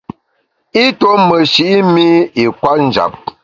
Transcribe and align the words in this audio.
I 0.83 0.85
tuo 0.99 1.13
meshi’ 1.27 1.67
mi 1.93 2.07
i 2.43 2.45
kwet 2.57 2.79
njap. 2.87 3.13